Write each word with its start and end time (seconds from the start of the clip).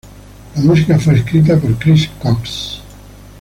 La 0.55 0.61
música 0.63 0.97
fue 0.97 1.13
escrita 1.17 1.55
por 1.59 1.75
Chris 1.77 2.09
Cox. 2.19 2.81